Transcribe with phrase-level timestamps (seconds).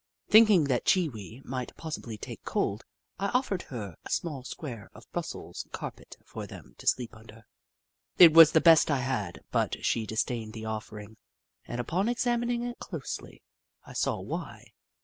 [0.29, 2.85] Thinking that Chee Wee might possibly take cold,
[3.19, 7.45] I offered her a small square of brussels carpet for them to sleep under.
[8.17, 11.17] It was the best I had, but she disdained the offering,
[11.65, 13.43] and upon examining it closely,
[13.85, 14.73] I saw why.